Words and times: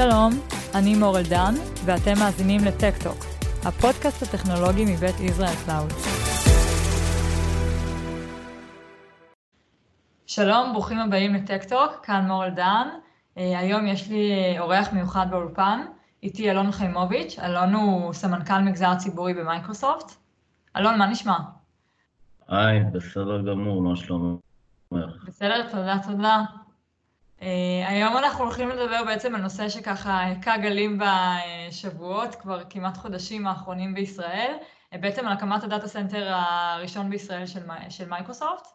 שלום, 0.00 0.32
אני 0.74 0.94
מורל 0.94 1.22
דן, 1.30 1.54
ואתם 1.84 2.12
מאזינים 2.20 2.60
לטק-טוק, 2.64 3.18
הפודקאסט 3.64 4.22
הטכנולוגי 4.22 4.84
מבית 4.84 5.20
ישראל 5.20 5.54
קלאוד. 5.64 5.90
שלום, 10.26 10.72
ברוכים 10.72 10.98
הבאים 10.98 11.34
לטק-טוק, 11.34 11.90
כאן 12.02 12.24
מורל 12.28 12.50
דן. 12.50 12.88
אה, 13.38 13.58
היום 13.58 13.86
יש 13.86 14.10
לי 14.10 14.32
אה, 14.32 14.60
אורח 14.60 14.92
מיוחד 14.92 15.26
באולפן, 15.30 15.80
איתי 16.22 16.50
אלון 16.50 16.72
חיימוביץ', 16.72 17.38
אלון 17.38 17.74
הוא 17.74 18.12
סמנכ"ל 18.12 18.58
מגזר 18.58 18.94
ציבורי 18.94 19.34
במייקרוסופט. 19.34 20.16
אלון, 20.76 20.98
מה 20.98 21.06
נשמע? 21.06 21.38
היי, 22.48 22.84
בסדר 22.92 23.42
גמור, 23.42 23.82
מה 23.82 23.96
שלומך? 23.96 24.40
בסדר, 25.26 25.70
תודה, 25.70 25.96
תודה. 26.06 26.44
אה, 27.40 27.42
היום 27.88 28.16
אנחנו 28.16 28.44
הולכים 28.44 28.68
לדבר 28.68 29.04
בעצם 29.06 29.34
על 29.34 29.40
נושא 29.40 29.68
שככה 29.68 30.26
הכה 30.26 30.56
גלים 30.58 30.98
בשבועות, 30.98 32.34
כבר 32.34 32.62
כמעט 32.70 32.96
חודשים 32.96 33.46
האחרונים 33.46 33.94
בישראל, 33.94 34.54
אה, 34.94 34.98
בעצם 34.98 35.26
על 35.26 35.32
הקמת 35.32 35.64
ה 35.64 35.69
data 35.69 35.88
center 35.88 36.32
הראשון 36.32 37.10
בישראל 37.10 37.46
של, 37.46 37.60
של 37.88 38.08
מייקרוסופט. 38.08 38.66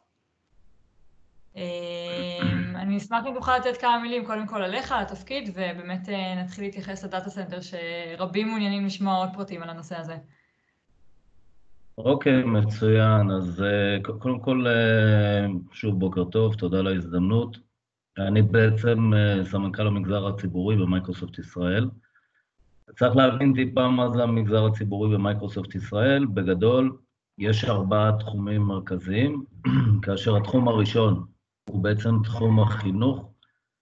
אני 2.75 2.97
אשמח 2.97 3.25
אם 3.25 3.33
תוכל 3.33 3.57
לתת 3.57 3.77
כמה 3.77 3.99
מילים 3.99 4.25
קודם 4.25 4.47
כל 4.47 4.63
עליך, 4.63 4.91
על 4.91 5.01
התפקיד, 5.01 5.49
ובאמת 5.49 6.09
נתחיל 6.37 6.63
להתייחס 6.63 7.03
ל 7.03 7.09
data 7.09 7.29
center 7.29 7.57
שרבים 7.61 8.47
מעוניינים 8.47 8.85
לשמוע 8.85 9.17
עוד 9.17 9.29
פרטים 9.33 9.63
על 9.63 9.69
הנושא 9.69 9.97
הזה. 9.97 10.17
אוקיי, 11.97 12.43
okay, 12.43 12.45
מצוין. 12.45 13.31
אז 13.31 13.63
קודם 14.19 14.39
כל, 14.39 14.65
שוב 15.71 15.99
בוקר 15.99 16.23
טוב, 16.23 16.55
תודה 16.55 16.79
על 16.79 16.87
ההזדמנות. 16.87 17.64
אני 18.17 18.41
בעצם 18.41 19.13
אה, 19.13 19.45
סמנכ"ל 19.45 19.87
המגזר 19.87 20.27
הציבורי 20.27 20.75
במייקרוסופט 20.75 21.39
ישראל. 21.39 21.89
צריך 22.99 23.15
להבין 23.15 23.53
טיפה 23.53 23.87
מה 23.87 24.09
זה 24.09 24.23
המגזר 24.23 24.65
הציבורי 24.65 25.15
במייקרוסופט 25.15 25.75
ישראל. 25.75 26.25
בגדול, 26.25 26.97
יש 27.37 27.65
ארבעה 27.65 28.11
תחומים 28.19 28.61
מרכזיים, 28.61 29.43
כאשר 30.03 30.37
התחום 30.37 30.67
הראשון 30.67 31.25
הוא 31.69 31.83
בעצם 31.83 32.15
תחום 32.23 32.59
החינוך, 32.59 33.29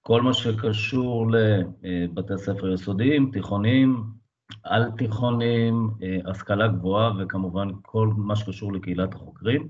כל 0.02 0.22
מה 0.22 0.34
שקשור 0.34 1.28
לבתי 1.32 2.38
ספר 2.38 2.74
יסודיים, 2.74 3.32
תיכוניים, 3.34 4.04
על-תיכוניים, 4.64 5.90
אה, 6.04 6.18
השכלה 6.26 6.68
גבוהה 6.68 7.12
וכמובן 7.20 7.70
כל 7.82 8.10
מה 8.18 8.36
שקשור 8.36 8.74
לקהילת 8.74 9.16
החוקרים. 9.16 9.68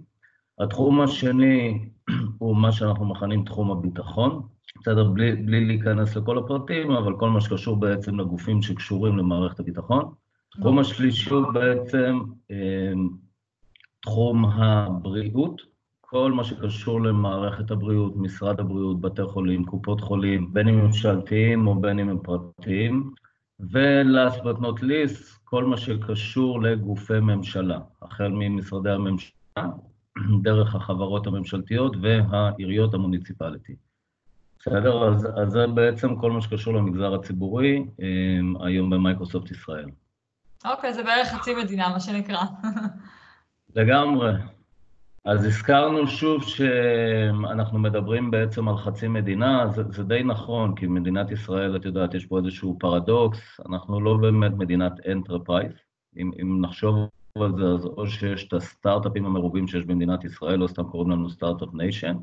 התחום 0.60 1.02
השני 1.02 1.90
הוא 2.38 2.58
מה 2.58 2.72
שאנחנו 2.72 3.06
מכנים 3.06 3.44
תחום 3.44 3.72
הביטחון, 3.72 4.42
בסדר, 4.82 5.10
בלי, 5.10 5.36
בלי 5.36 5.66
להיכנס 5.66 6.16
לכל 6.16 6.38
הפרטים, 6.38 6.92
אבל 6.92 7.14
כל 7.20 7.30
מה 7.30 7.42
שקשור 7.42 7.76
בעצם 7.76 8.20
לגופים 8.20 8.62
שקשורים 8.62 9.18
למערכת 9.18 9.60
הביטחון. 9.60 10.14
תחום 10.60 10.80
השלישי 10.80 11.30
הוא 11.30 11.54
בעצם 11.54 12.20
אה, 12.52 12.94
תחום 14.00 14.46
הבריאות, 14.46 15.62
כל 16.02 16.32
מה 16.32 16.44
שקשור 16.44 17.02
למערכת 17.02 17.72
הבריאות, 17.72 18.16
משרד 18.16 18.60
הבריאות, 18.60 19.02
בתי 19.02 19.24
חולים, 19.24 19.66
קופות 19.66 20.02
חולים, 20.02 20.54
בין 20.54 20.68
אם 20.68 20.76
ממשלתיים 20.76 21.68
או 21.68 21.76
בין 21.76 22.00
אם 22.00 22.10
הם 22.10 22.18
פרטיים, 22.24 23.12
ו-last 23.60 24.38
but 24.38 24.60
not 24.60 24.82
least, 24.82 25.40
כל 25.44 25.66
מה 25.66 25.78
שקשור 25.78 26.62
לגופי 26.62 27.20
ממשלה, 27.20 27.80
החל 28.02 28.30
ממשרדי 28.32 28.90
הממשלה, 28.90 29.70
דרך 30.42 30.76
החברות 30.76 31.28
הממשלתיות 31.28 31.96
והעיריות 32.02 32.94
ה 32.94 33.00
municipality. 33.00 33.76
בסדר, 34.68 35.08
אז, 35.08 35.28
אז 35.36 35.52
זה 35.52 35.68
בעצם 35.68 36.16
כל 36.16 36.32
מה 36.32 36.42
שקשור 36.42 36.74
למגזר 36.74 37.14
הציבורי 37.14 37.86
אמ, 38.00 38.62
היום 38.62 38.90
במייקרוסופט 38.90 39.52
ישראל. 39.52 39.86
אוקיי, 40.66 40.94
זה 40.94 41.04
בערך 41.04 41.28
חצי 41.28 41.56
מדינה, 41.56 41.90
מה 41.90 42.00
שנקרא. 42.00 42.40
לגמרי. 43.76 44.32
אז 45.26 45.46
הזכרנו 45.46 46.08
שוב 46.08 46.44
שאנחנו 46.44 47.80
מדברים 47.80 48.32
בעצם 48.32 48.68
על 48.68 48.78
חצי 48.78 49.08
מדינה, 49.08 49.68
זה, 49.76 49.84
זה 49.90 50.04
די 50.04 50.24
נכון, 50.24 50.76
כי 50.76 50.88
מדינת 50.88 51.32
ישראל, 51.32 51.76
את 51.76 51.86
יודעת, 51.86 52.14
יש 52.14 52.26
פה 52.26 52.38
איזשהו 52.38 52.78
פרדוקס, 52.80 53.60
אנחנו 53.70 54.02
לא 54.02 54.18
באמת 54.18 54.52
מדינת 54.52 54.94
enterprise. 55.12 55.74
אם, 56.18 56.32
אם 56.42 56.62
נחשוב 56.62 56.96
על 57.36 57.56
זה, 57.58 57.64
אז 57.64 57.86
או 57.86 58.08
שיש 58.08 58.48
את 58.48 58.54
הסטארט-אפים 58.54 59.26
המרובים 59.26 59.68
שיש 59.68 59.86
במדינת 59.86 60.24
ישראל, 60.24 60.62
או 60.62 60.68
סתם 60.68 60.84
קוראים 60.84 61.12
לנו 61.12 61.30
start-up 61.30 61.74
nation, 61.74 62.18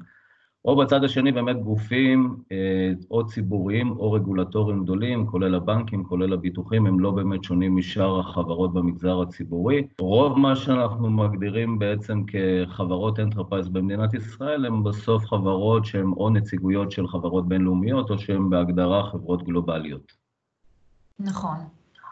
או 0.64 0.76
בצד 0.76 1.04
השני 1.04 1.32
באמת 1.32 1.56
גופים 1.56 2.36
אה, 2.52 2.92
או 3.10 3.26
ציבוריים 3.26 3.90
או 3.90 4.12
רגולטוריים 4.12 4.82
גדולים, 4.82 5.26
כולל 5.26 5.54
הבנקים, 5.54 6.04
כולל 6.04 6.32
הביטוחים, 6.32 6.86
הם 6.86 7.00
לא 7.00 7.10
באמת 7.10 7.44
שונים 7.44 7.76
משאר 7.76 8.20
החברות 8.20 8.74
במגזר 8.74 9.22
הציבורי. 9.22 9.86
רוב 10.00 10.38
מה 10.38 10.56
שאנחנו 10.56 11.10
מגדירים 11.10 11.78
בעצם 11.78 12.22
כחברות 12.26 13.20
enterprise 13.20 13.68
במדינת 13.68 14.14
ישראל, 14.14 14.66
הם 14.66 14.84
בסוף 14.84 15.26
חברות 15.26 15.84
שהן 15.84 16.12
או 16.16 16.30
נציגויות 16.30 16.90
של 16.90 17.08
חברות 17.08 17.48
בינלאומיות, 17.48 18.10
או 18.10 18.18
שהן 18.18 18.50
בהגדרה 18.50 19.10
חברות 19.10 19.42
גלובליות. 19.42 20.12
נכון. 21.18 21.56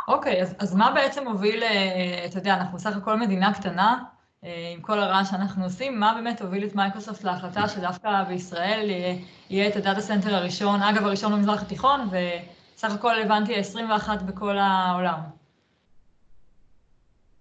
אוקיי, 0.08 0.42
אז, 0.42 0.54
אז 0.58 0.76
מה 0.76 0.92
בעצם 0.94 1.28
מוביל, 1.28 1.62
אה, 1.62 2.26
אתה 2.26 2.38
יודע, 2.38 2.54
אנחנו 2.54 2.78
בסך 2.78 2.96
הכל 2.96 3.20
מדינה 3.20 3.54
קטנה, 3.54 3.98
אה, 3.98 4.17
עם 4.42 4.80
כל 4.80 4.98
הרעש 4.98 5.30
שאנחנו 5.30 5.64
עושים, 5.64 6.00
מה 6.00 6.14
באמת 6.14 6.42
הוביל 6.42 6.64
את 6.64 6.74
מייקרוסופט 6.74 7.24
להחלטה 7.24 7.68
שדווקא 7.68 8.24
בישראל 8.24 8.90
יהיה 9.50 9.68
את 9.68 9.76
ה 9.76 9.81
data 9.81 10.00
center 10.00 10.34
הראשון, 10.34 10.82
אגב, 10.82 11.04
הראשון 11.06 11.32
במזרח 11.32 11.62
התיכון, 11.62 12.08
וסך 12.10 12.94
הכל 12.94 13.20
הבנתי 13.22 13.54
21 13.54 14.22
בכל 14.22 14.58
העולם. 14.58 15.18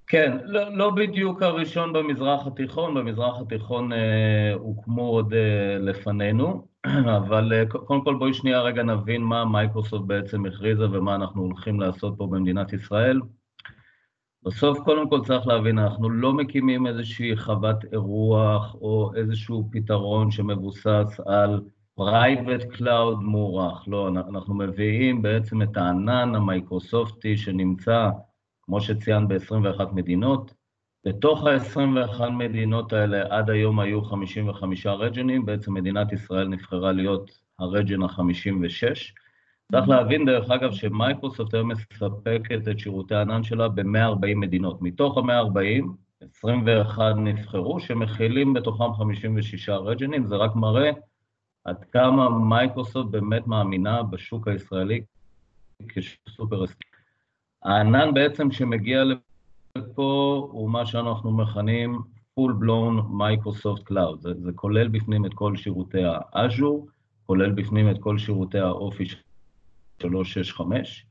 כן, 0.08 0.38
לא, 0.44 0.78
לא 0.78 0.90
בדיוק 0.90 1.42
הראשון 1.42 1.94
במזרח 1.94 2.48
התיכון, 2.48 2.94
במזרח 2.94 3.42
התיכון 3.42 3.94
אה, 3.94 4.54
הוקמו 4.54 5.02
עוד 5.02 5.34
אה, 5.34 5.78
לפנינו, 5.80 6.68
אבל 7.18 7.54
אה, 7.54 7.66
קודם 7.66 8.04
כל 8.04 8.16
בואי 8.16 8.34
שנייה 8.34 8.62
רגע 8.62 8.84
נבין 8.84 9.22
מה 9.22 9.46
מייקרוסופט 9.46 10.06
בעצם 10.06 10.46
הכריזה 10.46 10.86
ומה 10.92 11.16
אנחנו 11.16 11.42
הולכים 11.42 11.80
לעשות 11.80 12.14
פה 12.18 12.28
במדינת 12.28 12.74
ישראל. 12.74 13.20
בסוף 14.48 14.80
קודם 14.80 15.10
כל 15.10 15.22
צריך 15.26 15.48
להבין, 15.48 15.80
אנחנו 15.80 16.10
לא 16.10 16.34
מקימים 16.34 16.88
איזושהי 16.88 17.38
חוות 17.38 17.86
אירוח 17.92 18.76
או 18.76 19.12
איזשהו 19.16 19.70
פתרון 19.72 20.32
שמבוסס 20.32 21.20
על 21.26 21.62
private 22.00 22.76
cloud 22.78 23.16
מוערך, 23.22 23.84
לא, 23.88 24.08
אנחנו 24.08 24.56
מביאים 24.56 25.22
בעצם 25.22 25.62
את 25.62 25.78
הענן 25.78 26.36
המייקרוסופטי 26.36 27.38
שנמצא, 27.38 28.10
כמו 28.62 28.82
שציינת, 28.82 29.28
ב-21 29.28 29.86
מדינות. 29.94 30.54
בתוך 31.06 31.44
ה-21 31.48 32.30
מדינות 32.30 32.94
האלה 32.94 33.24
עד 33.30 33.50
היום 33.50 33.80
היו 33.80 34.04
55 34.04 34.88
רג'נים, 34.88 35.46
בעצם 35.46 35.74
מדינת 35.74 36.14
ישראל 36.14 36.48
נבחרה 36.48 36.92
להיות 36.92 37.32
הרג'ן 37.60 38.04
ה-56. 38.04 39.27
צריך 39.72 39.90
להבין, 39.90 40.26
דרך 40.26 40.52
אגב, 40.52 40.72
שמייקרוסופט 40.72 41.54
היום 41.54 41.72
מספקת 41.72 42.68
את 42.72 42.80
שירותי 42.80 43.16
הענן 43.16 43.44
שלה 43.44 43.70
ב-140 43.70 44.36
מדינות. 44.36 44.82
מתוך 44.82 45.18
ה-140, 45.18 45.86
21 46.32 47.16
נבחרו, 47.18 47.80
שמכילים 47.80 48.54
בתוכם 48.54 48.94
56 48.94 49.70
region 49.70 50.07
ים, 50.07 50.26
זה 50.26 50.36
רק 50.36 50.56
מראה 50.56 50.92
עד 51.66 51.84
כמה 51.92 52.30
מייקרוסופט 52.30 53.12
באמת 53.12 53.48
מאמינה 53.48 54.04
בשוק 54.04 54.48
הישראלי 54.48 55.02
כסופר 55.90 56.64
הענן 57.64 58.14
בעצם 58.14 58.52
שמגיע 58.52 59.04
לפה 59.78 60.48
הוא 60.52 60.70
מה 60.70 60.86
שאנחנו 60.86 61.32
מכנים 61.32 62.00
full 62.40 62.64
blown 62.64 63.04
Microsoft 63.10 63.84
Cloud, 63.84 64.22
זה, 64.22 64.34
זה 64.34 64.52
כולל 64.56 64.88
בפנים 64.88 65.26
את 65.26 65.34
כל 65.34 65.56
שירותי 65.56 66.02
ה 66.06 66.18
Azure, 66.18 66.88
כולל 67.26 67.52
בפנים 67.52 67.92
את 67.92 67.98
כל 68.00 68.18
שירותי 68.18 68.60
האופי 68.60 69.06
365, 70.02 71.06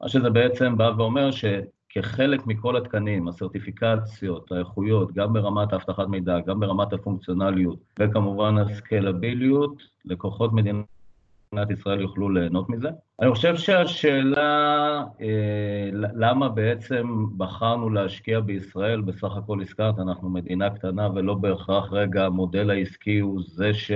מה 0.00 0.08
שזה 0.08 0.30
בעצם 0.30 0.76
בא 0.76 0.92
ואומר 0.96 1.30
שכחלק 1.30 2.46
מכל 2.46 2.76
התקנים, 2.76 3.28
הסרטיפיקציות, 3.28 4.52
האיכויות, 4.52 5.12
גם 5.12 5.32
ברמת 5.32 5.72
האבטחת 5.72 6.06
מידע, 6.08 6.40
גם 6.40 6.60
ברמת 6.60 6.92
הפונקציונליות, 6.92 7.78
וכמובן 7.98 8.58
הסקלביליות, 8.58 9.82
לקוחות 10.04 10.52
מדינת 10.52 11.70
ישראל 11.70 12.00
יוכלו 12.00 12.30
ליהנות 12.30 12.68
מזה. 12.68 12.88
אני 13.20 13.30
חושב 13.30 13.56
שהשאלה 13.56 15.04
אה, 15.20 15.90
למה 15.92 16.48
בעצם 16.48 17.26
בחרנו 17.36 17.90
להשקיע 17.90 18.40
בישראל, 18.40 19.00
בסך 19.00 19.36
הכל 19.36 19.60
הזכרת, 19.60 19.98
אנחנו 19.98 20.30
מדינה 20.30 20.70
קטנה 20.70 21.08
ולא 21.14 21.34
בהכרח 21.34 21.92
רגע 21.92 22.26
המודל 22.26 22.70
העסקי 22.70 23.18
הוא 23.18 23.42
זה 23.46 23.74
ש... 23.74 23.92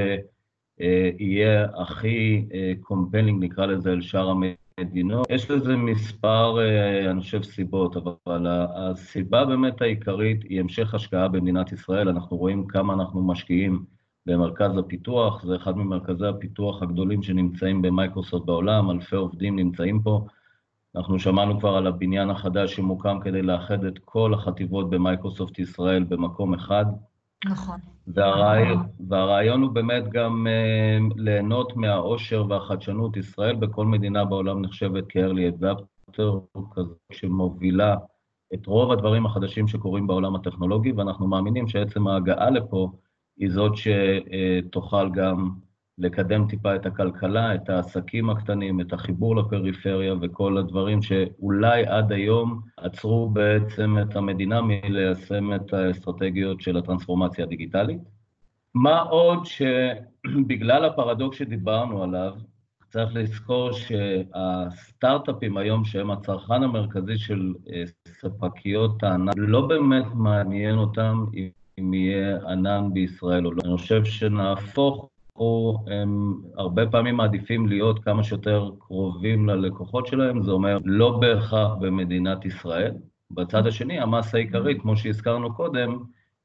אה, 0.82 1.10
יהיה 1.18 1.66
הכי 1.76 2.46
compelling, 2.80 3.42
אה, 3.42 3.48
נקרא 3.48 3.66
לזה, 3.66 3.92
אל 3.92 4.00
שאר 4.00 4.32
המדינות. 4.78 5.26
יש 5.30 5.50
לזה 5.50 5.76
מספר, 5.76 6.58
אה, 6.60 7.10
אני 7.10 7.20
חושב, 7.20 7.42
סיבות, 7.42 7.96
אבל 7.96 8.46
הסיבה 8.48 9.44
באמת 9.44 9.82
העיקרית 9.82 10.42
היא 10.42 10.60
המשך 10.60 10.94
השקעה 10.94 11.28
במדינת 11.28 11.72
ישראל. 11.72 12.08
אנחנו 12.08 12.36
רואים 12.36 12.66
כמה 12.66 12.94
אנחנו 12.94 13.22
משקיעים 13.22 13.84
במרכז 14.26 14.78
הפיתוח, 14.78 15.44
זה 15.44 15.56
אחד 15.56 15.76
ממרכזי 15.76 16.26
הפיתוח 16.26 16.82
הגדולים 16.82 17.22
שנמצאים 17.22 17.82
במייקרוסופט 17.82 18.46
בעולם, 18.46 18.90
אלפי 18.90 19.16
עובדים 19.16 19.56
נמצאים 19.56 20.02
פה. 20.02 20.26
אנחנו 20.96 21.18
שמענו 21.18 21.60
כבר 21.60 21.76
על 21.76 21.86
הבניין 21.86 22.30
החדש 22.30 22.76
שמוקם 22.76 23.18
כדי 23.20 23.42
לאחד 23.42 23.84
את 23.84 23.98
כל 23.98 24.34
החטיבות 24.34 24.90
במייקרוסופט 24.90 25.58
ישראל 25.58 26.04
במקום 26.04 26.54
אחד. 26.54 26.84
נכון. 27.50 27.80
והרעיון, 28.06 28.86
והרעיון 29.08 29.62
הוא 29.62 29.70
באמת 29.70 30.08
גם 30.08 30.46
uh, 30.46 31.14
ליהנות 31.16 31.76
מהעושר 31.76 32.44
והחדשנות. 32.48 33.16
ישראל 33.16 33.56
בכל 33.56 33.86
מדינה 33.86 34.24
בעולם 34.24 34.62
נחשבת 34.62 35.04
כ-early 35.08 35.62
adapter, 35.62 36.22
כזו 36.74 36.94
שמובילה 37.12 37.96
את 38.54 38.66
רוב 38.66 38.92
הדברים 38.92 39.26
החדשים 39.26 39.68
שקורים 39.68 40.06
בעולם 40.06 40.34
הטכנולוגי, 40.36 40.92
ואנחנו 40.92 41.26
מאמינים 41.26 41.68
שעצם 41.68 42.06
ההגעה 42.06 42.50
לפה 42.50 42.90
היא 43.36 43.50
זאת 43.50 43.72
שתוכל 43.76 45.10
גם 45.10 45.50
לקדם 45.98 46.46
טיפה 46.48 46.76
את 46.76 46.86
הכלכלה, 46.86 47.54
את 47.54 47.70
העסקים 47.70 48.30
הקטנים, 48.30 48.80
את 48.80 48.92
החיבור 48.92 49.36
לפריפריה 49.36 50.14
וכל 50.20 50.58
הדברים 50.58 51.02
שאולי 51.02 51.86
עד 51.86 52.12
היום 52.12 52.60
עצרו 52.76 53.30
בעצם 53.30 53.96
את 54.02 54.16
המדינה 54.16 54.60
מליישם 54.62 55.54
את 55.54 55.72
האסטרטגיות 55.72 56.60
של 56.60 56.76
הטרנספורמציה 56.76 57.44
הדיגיטלית. 57.44 58.00
מה 58.74 59.00
עוד 59.00 59.46
שבגלל 59.46 60.84
הפרדוקס 60.84 61.38
שדיברנו 61.38 62.02
עליו, 62.02 62.32
צריך 62.92 63.14
לזכור 63.14 63.70
שהסטארט-אפים 63.72 65.56
היום, 65.56 65.84
שהם 65.84 66.10
הצרכן 66.10 66.62
המרכזי 66.62 67.18
של 67.18 67.54
אה, 67.72 67.82
ספקיות 68.06 69.02
הענן, 69.02 69.32
לא 69.36 69.66
באמת 69.66 70.04
מעניין 70.14 70.78
אותם 70.78 71.24
אם 71.78 71.94
יהיה 71.94 72.38
ענן 72.48 72.88
בישראל 72.92 73.46
או 73.46 73.52
לא. 73.52 73.62
אני 73.64 73.76
חושב 73.76 74.04
שנהפוך 74.04 75.11
או 75.36 75.84
הם 75.90 76.40
הרבה 76.56 76.86
פעמים 76.86 77.16
מעדיפים 77.16 77.66
להיות 77.66 78.04
כמה 78.04 78.24
שיותר 78.24 78.70
קרובים 78.78 79.48
ללקוחות 79.48 80.06
שלהם, 80.06 80.42
זה 80.42 80.50
אומר 80.50 80.78
לא 80.84 81.18
בהכרח 81.20 81.72
במדינת 81.80 82.44
ישראל. 82.44 82.92
בצד 83.30 83.66
השני, 83.66 84.00
המסה 84.00 84.36
העיקרית, 84.36 84.82
כמו 84.82 84.96
שהזכרנו 84.96 85.54
קודם, 85.54 85.98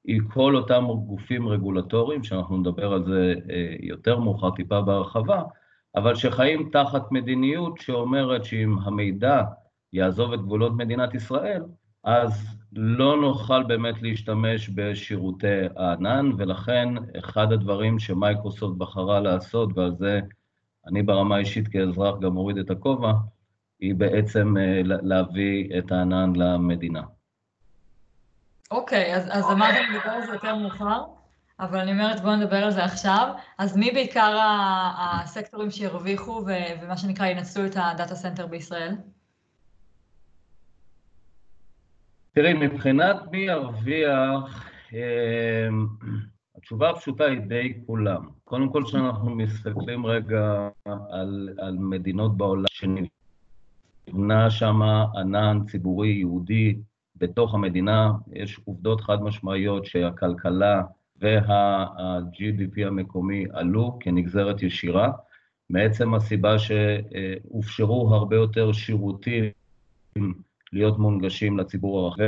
היא 0.05 0.21
כל 0.33 0.55
אותם 0.55 0.85
גופים 1.07 1.47
רגולטוריים, 1.47 2.23
שאנחנו 2.23 2.57
נדבר 2.57 2.93
על 2.93 3.03
זה 3.05 3.33
אה, 3.49 3.75
יותר 3.79 4.19
מאוחר 4.19 4.51
טיפה 4.51 4.81
בהרחבה, 4.81 5.43
אבל 5.95 6.15
שחיים 6.15 6.69
תחת 6.71 7.11
מדיניות 7.11 7.77
שאומרת 7.77 8.45
שאם 8.45 8.77
המידע 8.83 9.43
יעזוב 9.93 10.33
את 10.33 10.41
גבולות 10.41 10.73
מדינת 10.75 11.13
ישראל, 11.15 11.63
אז 12.03 12.57
לא 12.79 13.21
נוכל 13.21 13.63
באמת 13.63 14.01
להשתמש 14.01 14.69
בשירותי 14.69 15.47
הענן, 15.75 16.31
ולכן 16.37 16.89
אחד 17.19 17.51
הדברים 17.51 17.99
שמייקרוסופט 17.99 18.77
בחרה 18.77 19.19
לעשות, 19.19 19.69
ועל 19.75 19.95
זה 19.99 20.19
אני 20.87 21.03
ברמה 21.03 21.37
אישית 21.37 21.67
כאזרח 21.67 22.19
גם 22.19 22.31
מוריד 22.33 22.57
את 22.57 22.71
הכובע, 22.71 23.13
היא 23.79 23.95
בעצם 23.95 24.57
אה, 24.57 24.81
להביא 24.83 25.79
את 25.79 25.91
הענן 25.91 26.33
למדינה. 26.35 27.01
אוקיי, 28.71 29.13
okay, 29.13 29.17
אז, 29.17 29.27
אז 29.31 29.51
אמרתם 29.51 29.81
לדבר 29.93 30.11
על 30.11 30.25
זה 30.25 30.33
יותר 30.33 30.55
מאוחר, 30.55 31.03
אבל 31.59 31.79
אני 31.79 31.91
אומרת 31.91 32.21
בואו 32.21 32.35
נדבר 32.35 32.63
על 32.63 32.71
זה 32.71 32.83
עכשיו. 32.83 33.33
אז 33.57 33.77
מי 33.77 33.91
בעיקר 33.91 34.37
הסקטורים 34.97 35.71
שירוויחו 35.71 36.45
ומה 36.81 36.97
שנקרא 36.97 37.25
ינצלו 37.25 37.65
את 37.65 37.75
ה 37.75 37.83
data 37.83 38.15
center 38.15 38.47
בישראל? 38.47 38.95
תראי, 42.37 42.53
מבחינת 42.53 43.15
מי 43.31 43.37
ירוויח, 43.37 44.69
אמ, 44.93 45.87
התשובה 46.57 46.89
הפשוטה 46.89 47.25
היא 47.25 47.39
די 47.39 47.73
כולם. 47.85 48.29
קודם 48.43 48.69
כל, 48.69 48.83
כשאנחנו 48.85 49.35
מסתכלים 49.35 50.05
רגע 50.05 50.69
על, 51.11 51.49
על 51.57 51.77
מדינות 51.79 52.37
בעולם 52.37 52.63
שנבנה 54.07 54.49
שם 54.49 54.81
ענן 55.17 55.59
ציבורי 55.71 56.09
ייעודי 56.09 56.77
בתוך 57.15 57.53
המדינה, 57.53 58.11
יש 58.33 58.59
עובדות 58.65 59.01
חד 59.01 59.21
משמעיות 59.21 59.85
שהכלכלה 59.85 60.81
וה-GDP 61.21 62.87
המקומי 62.87 63.45
עלו 63.53 63.97
כנגזרת 63.99 64.63
ישירה, 64.63 65.11
מעצם 65.69 66.13
הסיבה 66.13 66.55
שהופשרו 66.59 68.15
הרבה 68.15 68.35
יותר 68.35 68.71
שירותים 68.71 69.43
להיות 70.73 70.99
מונגשים 70.99 71.57
לציבור 71.57 71.99
הרחב, 71.99 72.23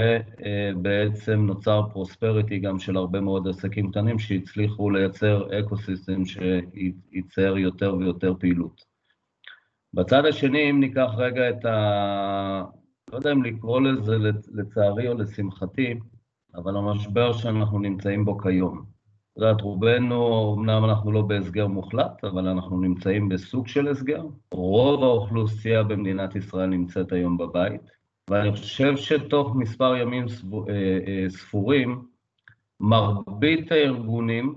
ובעצם 0.76 1.46
נוצר 1.46 1.82
prosperity 1.92 2.60
גם 2.60 2.80
של 2.80 2.98
הרבה 2.98 3.22
מאוד 3.22 3.48
עסקים 3.48 3.92
קטנים 3.92 4.20
שהצליחו 4.20 4.90
לייצר 4.90 5.60
ecosystem 5.60 6.26
שייצר 6.26 7.58
יותר 7.58 7.96
ויותר 7.96 8.34
פעילות. 8.40 8.86
בצד 9.94 10.26
השני, 10.26 10.70
אם 10.70 10.80
ניקח 10.80 11.10
רגע 11.18 11.50
את 11.50 11.66
ה... 11.66 12.64
לא 13.12 13.18
יודע 13.18 13.32
אם 13.32 13.44
לקרוא 13.44 13.82
לזה 13.82 14.18
לצערי 14.54 15.08
או 15.08 15.14
לשמחתי, 15.14 16.00
אבל 16.56 16.78
המשבר 16.78 17.34
שאנחנו 17.34 17.80
נמצאים 17.80 18.26
בו 18.26 18.38
כיום. 18.38 18.84
את 19.34 19.38
יודעת, 19.38 19.62
רובנו, 19.62 20.56
אמנם 20.58 20.86
אנחנו 20.86 21.12
לא 21.12 21.22
בהסגר 21.22 21.68
מוחלט, 21.68 22.24
אבל 22.24 22.48
אנחנו 22.48 22.82
נמצאים 22.82 23.30
בסוג 23.30 23.68
של 23.68 23.88
הסגר. 23.88 24.24
רוב 24.52 25.04
האוכלוסייה 25.04 25.84
במדינת 25.84 26.36
ישראל 26.36 26.70
נמצאת 26.70 27.12
היום 27.12 27.38
בבית. 27.38 27.99
ואני 28.30 28.52
חושב 28.52 28.98
שתוך 28.98 29.56
מספר 29.56 29.96
ימים 29.96 30.26
אה, 30.70 30.74
אה, 31.08 31.30
ספורים, 31.30 32.06
מרבית 32.80 33.72
הארגונים, 33.72 34.56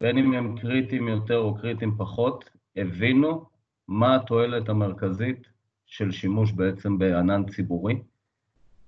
בין 0.00 0.18
אם 0.18 0.34
הם 0.34 0.58
קריטיים 0.58 1.08
יותר 1.08 1.38
או 1.38 1.54
קריטיים 1.54 1.96
פחות, 1.96 2.50
הבינו 2.76 3.44
מה 3.88 4.16
התועלת 4.16 4.68
המרכזית 4.68 5.46
של 5.86 6.10
שימוש 6.10 6.52
בעצם 6.52 6.98
בענן 6.98 7.44
ציבורי. 7.44 7.98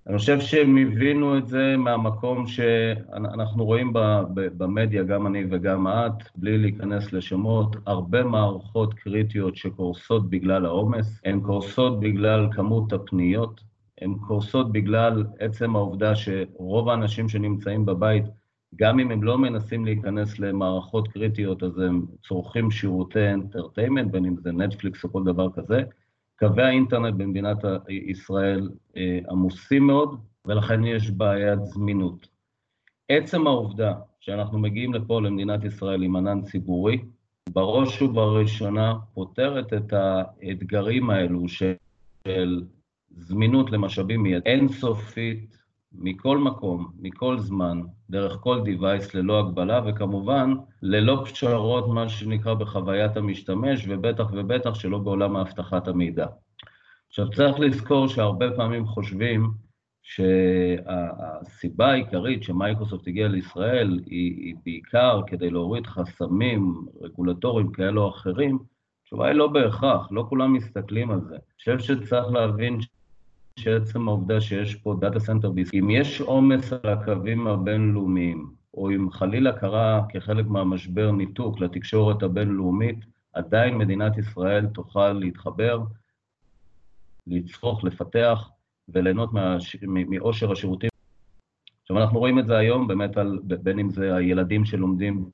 אני 0.07 0.19
חושב 0.19 0.41
שהם 0.41 0.77
הבינו 0.77 1.39
את 1.39 1.47
זה 1.47 1.77
מהמקום 1.77 2.47
שאנחנו 2.47 3.65
רואים 3.65 3.93
במדיה, 4.35 5.03
גם 5.03 5.27
אני 5.27 5.45
וגם 5.51 5.89
את, 5.89 6.29
בלי 6.37 6.59
להיכנס 6.59 7.13
לשמות, 7.13 7.77
הרבה 7.87 8.25
מערכות 8.25 8.95
קריטיות 8.95 9.57
שקורסות 9.57 10.31
בגלל 10.31 10.67
העומס, 10.67 11.21
הן 11.25 11.41
קורסות 11.41 12.01
בגלל 12.01 12.49
כמות 12.53 12.93
הפניות, 12.93 13.61
הן 14.01 14.15
קורסות 14.15 14.73
בגלל 14.73 15.25
עצם 15.39 15.77
העובדה 15.77 16.17
שרוב 16.17 16.89
האנשים 16.89 17.29
שנמצאים 17.29 17.87
בבית, 17.87 18.25
גם 18.77 19.01
אם 19.01 19.11
הם 19.11 19.23
לא 19.23 19.39
מנסים 19.39 19.85
להיכנס 19.85 20.39
למערכות 20.39 21.09
קריטיות, 21.09 21.63
אז 21.63 21.79
הם 21.79 22.07
צורכים 22.29 22.71
שירותי 22.71 23.33
entertainment, 23.33 24.11
בין 24.11 24.25
אם 24.25 24.37
זה 24.37 24.53
נטפליקס 24.53 25.05
או 25.05 25.13
כל 25.13 25.25
דבר 25.25 25.51
כזה. 25.53 25.83
קווי 26.39 26.63
האינטרנט 26.63 27.15
במדינת 27.15 27.59
ישראל 27.89 28.71
אה, 28.97 29.19
עמוסים 29.31 29.87
מאוד, 29.87 30.19
ולכן 30.47 30.85
יש 30.85 31.11
בעיית 31.11 31.65
זמינות. 31.65 32.29
עצם 33.09 33.47
העובדה 33.47 33.95
שאנחנו 34.21 34.59
מגיעים 34.59 34.95
לפה, 34.95 35.21
למדינת 35.21 35.65
ישראל, 35.65 36.03
עם 36.03 36.17
ענן 36.17 36.43
ציבורי, 36.43 36.99
בראש 37.49 38.03
ובראשונה 38.03 38.95
פותרת 39.15 39.73
את 39.73 39.93
האתגרים 39.93 41.11
האלו 41.11 41.49
של 41.49 42.63
זמינות 43.11 43.73
למשאבים 43.73 44.23
מייד 44.23 44.43
אינסופית 44.47 45.59
מכל 45.93 46.39
מקום, 46.39 46.93
מכל 47.01 47.39
זמן, 47.39 47.81
דרך 48.11 48.37
כל 48.41 48.61
device 48.61 49.11
ללא 49.15 49.39
הגבלה, 49.39 49.81
וכמובן 49.87 50.55
ללא 50.83 51.23
פשרות, 51.25 51.89
מה 51.89 52.09
שנקרא 52.09 52.55
בחוויית 52.55 53.17
המשתמש, 53.17 53.87
ובטח 53.89 54.27
ובטח 54.33 54.75
שלא 54.75 54.99
בעולם 54.99 55.37
האבטחת 55.37 55.89
המידע. 55.89 56.27
עכשיו 57.09 57.31
צריך 57.31 57.61
לזכור 57.61 58.09
שהרבה 58.09 58.51
פעמים 58.57 58.87
חושבים 58.87 59.51
שהסיבה 60.03 61.87
העיקרית 61.91 62.43
שמייקרוסופט 62.43 63.09
הגיעה 63.09 63.29
לישראל 63.29 64.01
היא, 64.07 64.37
היא 64.37 64.55
בעיקר 64.65 65.21
כדי 65.27 65.51
להוריד 65.51 65.87
חסמים 65.87 66.87
רגולטוריים 67.01 67.73
כאלו 67.73 68.03
או 68.03 68.09
אחרים, 68.09 68.59
התשובה 69.03 69.27
היא 69.27 69.35
לא 69.35 69.47
בהכרח, 69.47 70.09
לא 70.11 70.27
כולם 70.29 70.53
מסתכלים 70.53 71.11
על 71.11 71.21
זה. 71.21 71.35
אני 71.35 71.55
חושב 71.57 71.79
שצריך 71.79 72.27
להבין 72.33 72.79
שעצם 73.59 74.09
העובדה 74.09 74.41
שיש 74.41 74.75
פה 74.75 74.97
data 75.01 75.21
center 75.21 75.51
בישראל, 75.51 75.83
אם 75.83 75.91
יש 75.91 76.21
עומס 76.21 76.73
על 76.73 76.93
הקווים 76.93 77.47
הבינלאומיים, 77.47 78.51
או 78.75 78.91
אם 78.91 79.11
חלילה 79.11 79.53
קרה 79.53 80.03
כחלק 80.09 80.47
מהמשבר 80.47 81.11
ניתוק 81.11 81.61
לתקשורת 81.61 82.23
הבינלאומית, 82.23 82.99
עדיין 83.33 83.79
מדינת 83.79 84.19
ישראל 84.19 84.67
תוכל 84.67 85.13
להתחבר, 85.13 85.83
לצרוך, 87.27 87.85
לפתח 87.85 88.51
וליהנות 88.89 89.31
מעושר 89.83 90.53
השירותים. 90.53 90.91
עכשיו, 91.83 91.99
אנחנו 91.99 92.19
רואים 92.19 92.39
את 92.39 92.47
זה 92.47 92.57
היום 92.57 92.89
באמת 92.89 93.17
על, 93.17 93.39
בין 93.43 93.79
אם 93.79 93.91
זה 93.91 94.17
הילדים 94.17 94.65
שלומדים 94.65 95.31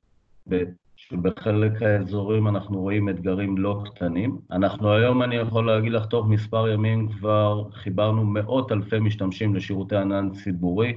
שבחלק 0.95 1.81
האזורים 1.81 2.47
אנחנו 2.47 2.81
רואים 2.81 3.09
אתגרים 3.09 3.57
לא 3.57 3.83
קטנים. 3.85 4.37
אנחנו 4.51 4.93
היום, 4.93 5.23
אני 5.23 5.35
יכול 5.35 5.67
להגיד 5.67 5.91
לך, 5.91 6.05
תוך 6.05 6.27
מספר 6.27 6.69
ימים 6.69 7.09
כבר 7.09 7.69
חיברנו 7.71 8.25
מאות 8.25 8.71
אלפי 8.71 8.99
משתמשים 8.99 9.55
לשירותי 9.55 9.95
ענן 9.95 10.29
ציבורי 10.31 10.93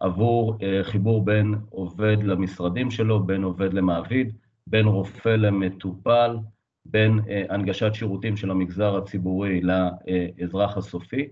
עבור 0.00 0.54
uh, 0.54 0.84
חיבור 0.84 1.24
בין 1.24 1.54
עובד 1.70 2.16
למשרדים 2.22 2.90
שלו, 2.90 3.22
בין 3.22 3.42
עובד 3.42 3.72
למעביד. 3.72 4.32
בין 4.66 4.86
רופא 4.86 5.28
למטופל, 5.28 6.36
בין 6.84 7.20
הנגשת 7.48 7.94
שירותים 7.94 8.36
של 8.36 8.50
המגזר 8.50 8.96
הציבורי 8.96 9.60
לאזרח 9.60 10.76
הסופי, 10.76 11.28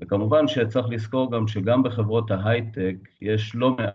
וכמובן 0.00 0.48
שצריך 0.48 0.86
לזכור 0.90 1.32
גם 1.32 1.48
שגם 1.48 1.82
בחברות 1.82 2.30
ההייטק 2.30 2.96
יש 3.20 3.54
לא 3.54 3.76
מעט 3.76 3.94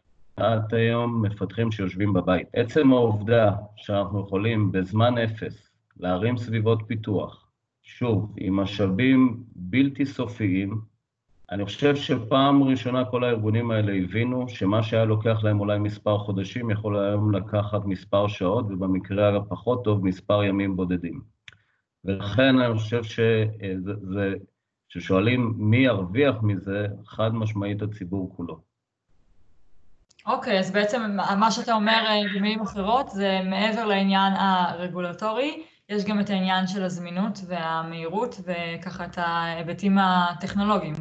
היום 0.71 1.25
מפתחים 1.25 1.71
שיושבים 1.71 2.13
בבית. 2.13 2.47
עצם 2.53 2.93
העובדה 2.93 3.55
שאנחנו 3.75 4.21
יכולים 4.21 4.71
בזמן 4.71 5.17
אפס 5.17 5.69
להרים 5.97 6.37
סביבות 6.37 6.79
פיתוח, 6.87 7.47
שוב, 7.81 8.33
עם 8.37 8.55
משאבים 8.55 9.43
בלתי 9.55 10.05
סופיים, 10.05 10.81
אני 11.51 11.65
חושב 11.65 11.95
שפעם 11.95 12.63
ראשונה 12.63 13.05
כל 13.05 13.23
הארגונים 13.23 13.71
האלה 13.71 13.93
הבינו 13.93 14.49
שמה 14.49 14.83
שהיה 14.83 15.05
לוקח 15.05 15.43
להם 15.43 15.59
אולי 15.59 15.79
מספר 15.79 16.17
חודשים 16.17 16.69
יכול 16.69 16.97
היום 16.97 17.31
לקחת 17.31 17.85
מספר 17.85 18.27
שעות, 18.27 18.65
ובמקרה 18.65 19.37
הפחות 19.37 19.83
טוב, 19.83 20.05
מספר 20.05 20.43
ימים 20.43 20.75
בודדים. 20.75 21.21
ולכן 22.05 22.59
אני 22.59 22.73
חושב 22.73 23.03
שזה, 23.03 24.33
כששואלים 24.89 25.53
מי 25.57 25.77
ירוויח 25.77 26.35
מזה, 26.43 26.87
חד 27.05 27.35
משמעית 27.35 27.81
הציבור 27.81 28.33
כולו. 28.35 28.66
אוקיי, 30.27 30.55
okay, 30.55 30.59
אז 30.59 30.71
בעצם 30.71 31.01
מה 31.39 31.51
שאתה 31.51 31.73
אומר 31.73 32.03
במילים 32.35 32.61
אחרות 32.61 33.09
זה 33.09 33.41
מעבר 33.45 33.85
לעניין 33.85 34.33
הרגולטורי, 34.33 35.63
יש 35.89 36.05
גם 36.05 36.19
את 36.19 36.29
העניין 36.29 36.67
של 36.67 36.83
הזמינות 36.83 37.39
והמהירות 37.47 38.41
וככה 38.45 39.05
את 39.05 39.17
ההיבטים 39.17 39.97
הטכנולוגיים. 39.97 40.93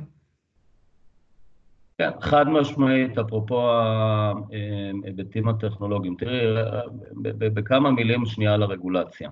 כן, 1.98 2.10
חד 2.20 2.48
משמעית, 2.48 3.18
אפרופו 3.18 3.70
ההיבטים 3.70 5.48
הטכנולוגיים. 5.48 6.16
תראי, 6.18 6.46
בכמה 7.38 7.90
מילים 7.90 8.26
שנייה 8.26 8.54
על 8.54 8.62
הרגולציה. 8.62 9.30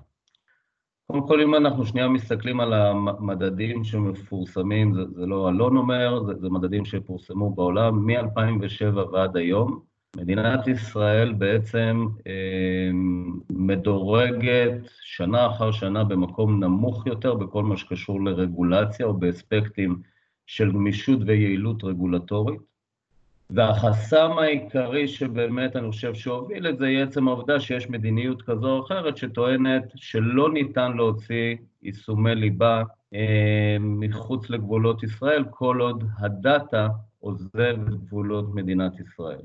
קודם 1.07 1.27
כל, 1.27 1.41
אם 1.41 1.55
אנחנו 1.55 1.85
שנייה 1.85 2.07
מסתכלים 2.07 2.59
על 2.59 2.73
המדדים 2.73 3.83
שמפורסמים, 3.83 4.93
זה, 4.93 5.01
זה 5.15 5.25
לא 5.25 5.49
אלון 5.49 5.77
אומר, 5.77 6.23
זה, 6.23 6.33
זה 6.39 6.49
מדדים 6.49 6.85
שפורסמו 6.85 7.49
בעולם 7.55 8.05
מ-2007 8.05 8.97
ועד 8.97 9.37
היום. 9.37 9.79
מדינת 10.17 10.67
ישראל 10.67 11.33
בעצם 11.33 12.07
אה, 12.27 12.89
מדורגת 13.49 14.73
שנה 15.01 15.47
אחר 15.47 15.71
שנה 15.71 16.03
במקום 16.03 16.63
נמוך 16.63 17.07
יותר 17.07 17.33
בכל 17.33 17.63
מה 17.63 17.77
שקשור 17.77 18.25
לרגולציה 18.25 19.05
או 19.05 19.13
באספקטים 19.13 20.01
של 20.45 20.71
גמישות 20.71 21.19
ויעילות 21.25 21.83
רגולטורית. 21.83 22.74
והחסם 23.49 24.31
העיקרי 24.37 25.07
שבאמת 25.07 25.75
אני 25.75 25.91
חושב 25.91 26.13
שהוביל 26.13 26.67
את 26.67 26.77
זה 26.77 26.85
היא 26.85 27.03
עצם 27.03 27.27
העובדה 27.27 27.59
שיש 27.59 27.89
מדיניות 27.89 28.41
כזו 28.41 28.67
או 28.67 28.85
אחרת 28.85 29.17
שטוענת 29.17 29.83
שלא 29.95 30.53
ניתן 30.53 30.91
להוציא 30.97 31.55
יישומי 31.83 32.35
ליבה 32.35 32.83
אה, 33.13 33.77
מחוץ 33.79 34.49
לגבולות 34.49 35.03
ישראל 35.03 35.43
כל 35.49 35.81
עוד 35.81 36.03
הדאטה 36.19 36.87
עוזב 37.19 37.75
גבולות 37.89 38.55
מדינת 38.55 38.99
ישראל. 38.99 39.41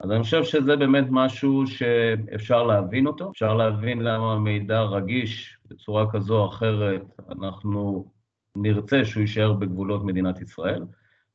אז 0.00 0.10
אני 0.10 0.22
חושב 0.22 0.44
שזה 0.44 0.76
באמת 0.76 1.04
משהו 1.10 1.66
שאפשר 1.66 2.62
להבין 2.62 3.06
אותו, 3.06 3.30
אפשר 3.30 3.54
להבין 3.54 4.00
למה 4.00 4.38
מידע 4.38 4.80
רגיש 4.80 5.58
בצורה 5.66 6.10
כזו 6.12 6.38
או 6.38 6.48
אחרת, 6.48 7.02
אנחנו 7.30 8.10
נרצה 8.56 9.04
שהוא 9.04 9.20
יישאר 9.20 9.52
בגבולות 9.52 10.04
מדינת 10.04 10.40
ישראל, 10.40 10.82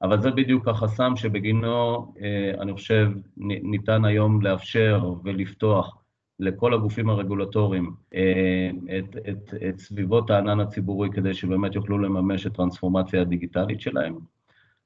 אבל 0.01 0.21
זה 0.21 0.31
בדיוק 0.31 0.67
החסם 0.67 1.15
שבגינו 1.15 2.05
אה, 2.21 2.61
אני 2.61 2.73
חושב 2.73 3.11
ניתן 3.37 4.05
היום 4.05 4.41
לאפשר 4.41 5.13
ולפתוח 5.23 5.97
לכל 6.39 6.73
הגופים 6.73 7.09
הרגולטוריים 7.09 7.93
אה, 8.13 8.69
את, 8.99 9.15
את, 9.29 9.53
את 9.69 9.79
סביבות 9.79 10.29
הענן 10.29 10.59
הציבורי 10.59 11.09
כדי 11.11 11.33
שבאמת 11.33 11.75
יוכלו 11.75 11.97
לממש 11.99 12.47
את 12.47 12.53
טרנספורמציה 12.53 13.21
הדיגיטלית 13.21 13.81
שלהם. 13.81 14.17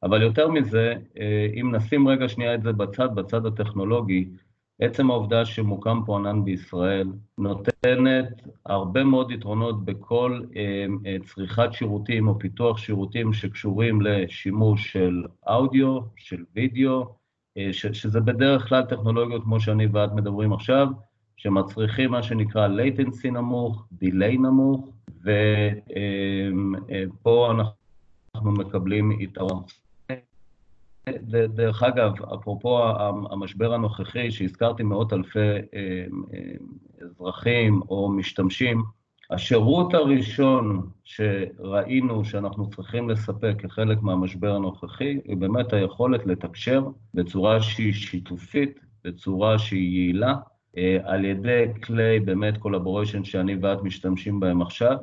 אבל 0.03 0.21
יותר 0.21 0.47
מזה, 0.47 0.95
אה, 1.19 1.47
אם 1.53 1.75
נשים 1.75 2.07
רגע 2.07 2.29
שנייה 2.29 2.55
את 2.55 2.63
זה 2.63 2.71
בצד, 2.71 3.15
בצד 3.15 3.45
הטכנולוגי, 3.45 4.29
עצם 4.81 5.11
העובדה 5.11 5.45
שמוקם 5.45 6.01
פה 6.05 6.17
ענן 6.17 6.45
בישראל 6.45 7.07
נותנת 7.37 8.41
הרבה 8.65 9.03
מאוד 9.03 9.31
יתרונות 9.31 9.85
בכל 9.85 10.41
אה, 10.55 10.85
אה, 11.05 11.15
צריכת 11.25 11.69
שירותים 11.71 12.27
או 12.27 12.39
פיתוח 12.39 12.77
שירותים 12.77 13.33
שקשורים 13.33 14.01
לשימוש 14.01 14.91
של 14.91 15.23
אודיו, 15.47 15.99
של 16.15 16.43
וידאו, 16.55 17.05
שזה 17.71 18.19
בדרך 18.19 18.69
כלל 18.69 18.83
טכנולוגיות 18.83 19.43
כמו 19.43 19.59
שאני 19.59 19.87
ואת 19.91 20.13
מדברים 20.13 20.53
עכשיו, 20.53 20.87
שמצריכים 21.37 22.11
מה 22.11 22.23
שנקרא 22.23 22.67
latency 22.67 23.31
נמוך, 23.31 23.87
delay 24.03 24.39
נמוך, 24.39 24.89
ופה 25.23 27.51
אנחנו 27.51 28.51
מקבלים 28.51 29.21
יתרון. 29.21 29.63
דרך 31.29 31.83
אגב, 31.83 32.13
אפרופו 32.33 32.83
המשבר 33.31 33.73
הנוכחי, 33.73 34.31
שהזכרתי 34.31 34.83
מאות 34.83 35.13
אלפי 35.13 35.39
אה, 35.73 36.05
אזרחים 37.01 37.81
או 37.89 38.09
משתמשים, 38.09 38.83
השירות 39.31 39.93
הראשון 39.93 40.89
שראינו 41.03 42.25
שאנחנו 42.25 42.69
צריכים 42.69 43.09
לספק 43.09 43.53
כחלק 43.57 44.01
מהמשבר 44.01 44.55
הנוכחי, 44.55 45.19
היא 45.25 45.37
באמת 45.37 45.73
היכולת 45.73 46.25
לתקשר 46.25 46.83
בצורה 47.13 47.61
שהיא 47.61 47.93
שיתופית, 47.93 48.79
בצורה 49.05 49.59
שהיא 49.59 49.99
יעילה, 49.99 50.35
אה, 50.77 50.97
על 51.03 51.25
ידי 51.25 51.65
כלי 51.83 52.19
באמת 52.19 52.57
קולבוריישן 52.57 53.23
שאני 53.23 53.55
ואת 53.61 53.83
משתמשים 53.83 54.39
בהם 54.39 54.61
עכשיו, 54.61 54.97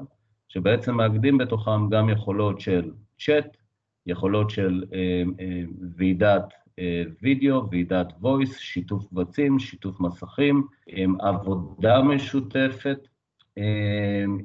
שבעצם 0.48 0.94
מאגדים 0.94 1.38
בתוכם 1.38 1.88
גם 1.88 2.08
יכולות 2.08 2.60
של 2.60 2.90
צ'אט, 3.18 3.56
יכולות 4.08 4.50
של 4.50 4.84
אה, 4.94 5.22
אה, 5.40 5.62
ועידת 5.96 6.52
אה, 6.78 7.02
וידאו, 7.22 7.70
ועידת 7.70 8.12
voice, 8.22 8.58
שיתוף 8.58 9.06
קבצים, 9.06 9.58
שיתוף 9.58 10.00
מסכים, 10.00 10.66
עבודה 11.20 12.02
משותפת. 12.02 12.98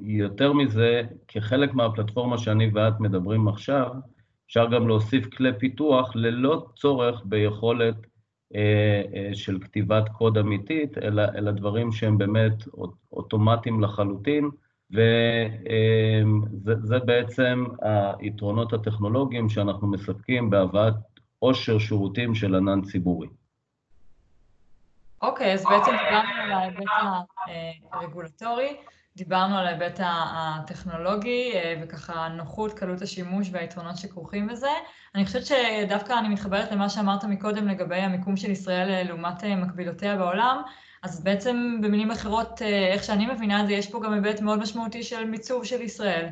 יותר 0.01 0.53
מזה, 0.53 1.01
כחלק 1.27 1.74
מהפלטפורמה 1.74 2.38
שאני 2.38 2.72
ואת 2.74 3.00
מדברים 3.00 3.48
עכשיו, 3.48 3.91
אפשר 4.48 4.70
גם 4.70 4.88
להוסיף 4.88 5.25
כלי 5.36 5.50
פיתוח 5.60 6.15
ללא 6.15 6.65
צורך 6.75 7.22
ביכולת 7.25 7.96
של 9.34 9.60
כתיבת 9.60 10.10
קוד 10.10 10.38
אמיתית, 10.38 10.98
אלא, 10.98 11.24
אלא 11.36 11.51
דברים 11.51 11.91
שהם 11.91 12.17
באמת 12.17 12.63
אוטומטיים 13.12 13.82
לחלוטין, 13.82 14.50
וזה 16.66 17.00
בעצם 17.00 17.66
היתרונות 18.20 18.74
הטכנולוגיים 18.74 19.50
שאנחנו 19.50 19.88
מספקים 19.88 20.50
בהבאת 20.50 20.94
עושר 21.40 21.80
שירותים 21.80 22.36
של 22.36 22.56
ענן 22.56 22.82
ציבורי. 22.82 23.28
אוקיי, 25.22 25.52
okay, 25.52 25.54
אז 25.54 25.66
בעצם 25.66 25.92
דיברנו 25.92 26.44
על 26.44 26.52
ההיבט 26.52 26.86
הרגולטורי, 27.92 28.78
דיברנו 29.16 29.58
על 29.58 29.68
ההיבט 29.68 30.00
הטכנולוגי 30.04 31.52
אה, 31.56 31.82
וככה 31.84 32.28
נוחות, 32.28 32.74
קלות 32.74 33.02
השימוש 33.02 33.50
והיתרונות 33.52 33.98
שכרוכים 33.98 34.48
בזה. 34.48 34.70
אני 35.16 35.26
חושבת 35.26 35.46
שדווקא 35.46 36.14
אני 36.20 36.30
מתחברת 36.30 36.72
למה 36.72 36.90
שאמרת 36.90 37.24
מקודם 37.24 37.68
לגבי 37.68 37.96
המיקום 37.96 38.38
של 38.38 38.52
ישראל 38.52 38.90
אה, 38.90 39.04
לעומת 39.04 39.44
אה, 39.44 39.56
מקבילותיה 39.56 40.18
בעולם. 40.18 40.62
אז 41.04 41.24
בעצם 41.24 41.80
במילים 41.84 42.12
אחרות, 42.12 42.62
אה, 42.62 42.94
איך 42.94 43.04
שאני 43.04 43.26
מבינה 43.34 43.62
את 43.62 43.68
זה, 43.68 43.74
יש 43.74 43.92
פה 43.92 44.02
גם 44.04 44.14
היבט 44.14 44.42
מאוד 44.42 44.60
משמעותי 44.60 45.04
של 45.04 45.26
מיצוב 45.26 45.66
של 45.66 45.82
ישראל. 45.82 46.28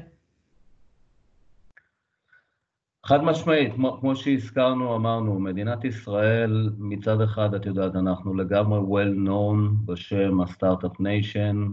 חד 3.06 3.24
משמעית, 3.24 3.74
כמו, 3.74 3.98
כמו 4.00 4.16
שהזכרנו, 4.16 4.96
אמרנו, 4.96 5.40
מדינת 5.40 5.86
ישראל, 5.86 6.70
מצד 6.78 7.22
אחד, 7.22 7.54
את 7.54 7.66
יודעת, 7.66 7.96
אנחנו 7.96 8.34
לגמרי 8.34 8.80
well 8.80 9.28
known 9.28 9.86
בשם 9.86 10.42
ה 10.42 10.48
start-up 10.48 11.00
nation, 11.00 11.68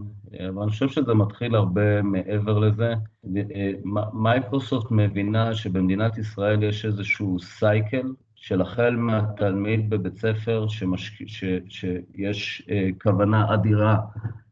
אבל 0.49 0.62
אני 0.62 0.71
חושב 0.71 0.88
שזה 0.88 1.14
מתחיל 1.14 1.55
הרבה 1.55 2.02
מעבר 2.02 2.59
לזה. 2.59 2.95
אה, 3.55 3.71
מייקרוסופט 4.12 4.90
מבינה 4.90 5.55
שבמדינת 5.55 6.19
ישראל 6.19 6.62
יש 6.62 6.85
איזשהו 6.85 7.40
cycle 7.40 8.12
של 8.49 8.61
החל 8.61 8.97
מהתלמיד 8.97 9.90
בבית 9.90 10.17
ספר 10.17 10.69
שמשק... 10.69 11.12
ש... 11.26 11.45
שיש 11.69 12.62
אה, 12.71 12.88
כוונה 13.02 13.55
אדירה 13.55 13.97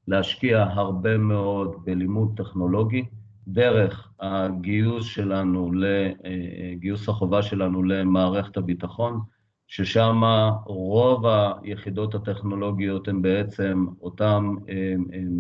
להשקיע 0.08 0.62
הרבה 0.62 1.18
מאוד 1.18 1.76
בלימוד 1.84 2.32
טכנולוגי, 2.36 3.04
דרך 3.48 4.12
הגיוס 4.20 5.06
שלנו, 5.06 5.70
אה, 5.84 6.74
גיוס 6.74 7.08
החובה 7.08 7.42
שלנו 7.42 7.82
למערכת 7.82 8.56
הביטחון, 8.56 9.20
ששם 9.66 10.22
רוב 10.66 11.26
היחידות 11.26 12.14
הטכנולוגיות 12.14 13.08
הן 13.08 13.22
בעצם 13.22 13.86
אותם 14.00 14.56
אה, 14.68 14.94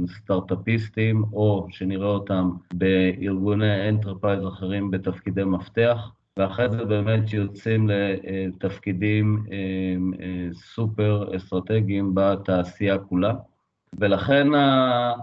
סטארט-אפיסטים, 0.06 1.24
או 1.32 1.66
שנראה 1.70 2.08
אותם 2.08 2.50
בארגוני 2.74 3.88
enterprise 3.88 4.46
אחרים 4.46 4.90
בתפקידי 4.90 5.44
מפתח. 5.44 6.10
ואחרי 6.36 6.70
זה 6.70 6.84
באמת 6.84 7.32
יוצאים 7.32 7.88
לתפקידים 7.88 9.44
אה, 9.52 9.56
אה, 10.24 10.48
סופר 10.52 11.36
אסטרטגיים 11.36 12.14
בתעשייה 12.14 12.98
כולה. 12.98 13.34
ולכן 13.98 14.46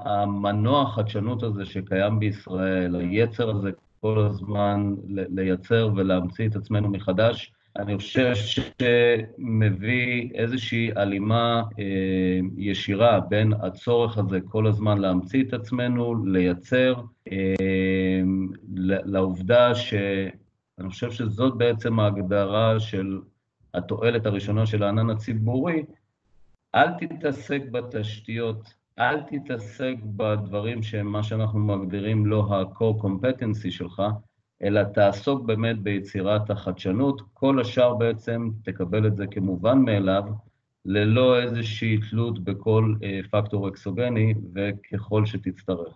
המנוע 0.06 0.82
החדשנות 0.82 1.44
הזה 1.44 1.66
שקיים 1.66 2.20
בישראל, 2.20 2.96
היצר 2.96 3.50
הזה 3.50 3.70
כל 4.02 4.20
הזמן 4.20 4.96
לייצר 5.10 5.90
ולהמציא 5.96 6.48
את 6.48 6.56
עצמנו 6.56 6.90
מחדש, 6.90 7.54
אני 7.78 7.98
חושב 7.98 8.34
שמביא 8.36 10.30
איזושהי 10.34 10.92
הלימה 10.96 11.64
אה, 11.80 12.40
ישירה 12.58 13.20
בין 13.20 13.54
הצורך 13.54 14.18
הזה 14.18 14.40
כל 14.42 14.68
הזמן 14.68 14.98
להמציא 14.98 15.44
את 15.44 15.54
עצמנו, 15.54 16.26
לייצר, 16.26 16.96
לעובדה 19.06 19.72
שאני 20.78 20.90
חושב 20.90 21.12
שזאת 21.12 21.58
בעצם 21.58 22.00
ההגדרה 22.00 22.80
של 22.80 23.20
התועלת 23.74 24.26
הראשונה 24.26 24.66
של 24.66 24.84
הענן 24.84 25.10
הציבורי, 25.10 25.84
אל 26.76 26.88
תתעסק 27.00 27.62
בתשתיות, 27.72 28.74
אל 29.00 29.22
תתעסק 29.22 29.96
בדברים 30.04 30.84
שהם 30.84 31.08
מה 31.08 31.24
שאנחנו 31.24 31.60
מגדירים 31.60 32.26
לא 32.26 32.48
ה-core 32.50 33.04
competency 33.04 33.72
שלך, 33.72 34.02
אלא 34.64 34.84
תעסוק 34.84 35.46
באמת 35.46 35.80
ביצירת 35.80 36.50
החדשנות, 36.50 37.22
כל 37.34 37.62
השאר 37.62 37.94
בעצם 37.94 38.50
תקבל 38.64 39.08
את 39.08 39.16
זה 39.16 39.28
כמובן 39.28 39.80
מאליו, 39.80 40.24
ללא 40.86 41.42
איזושהי 41.42 41.98
תלות 42.10 42.44
בכל 42.44 42.94
אה, 43.04 43.20
פקטור 43.32 43.70
אקסוגני 43.70 44.34
וככל 44.54 45.26
שתצטרך. 45.26 45.94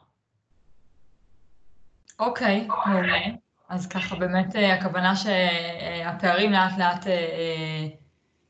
אוקיי, 2.19 2.67
okay, 2.69 2.89
מעולה. 2.89 3.46
אז 3.69 3.87
ככה 3.87 4.15
באמת 4.15 4.55
אה, 4.55 4.73
הכוונה 4.73 5.13
שהפערים 5.15 6.51
לאט 6.51 6.77
לאט 6.77 7.07
אה, 7.07 7.87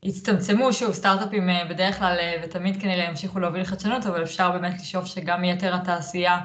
יצטמצמו, 0.02 0.72
שוב, 0.72 0.92
סטארט-אפים 0.92 1.48
בדרך 1.70 1.98
כלל 1.98 2.18
ותמיד 2.42 2.82
כנראה 2.82 3.04
ימשיכו 3.04 3.38
להוביל 3.40 3.64
חדשנות, 3.64 4.06
אבל 4.06 4.22
אפשר 4.22 4.50
באמת 4.50 4.80
לשאוף 4.80 5.06
שגם 5.06 5.44
יתר 5.44 5.74
התעשייה 5.74 6.40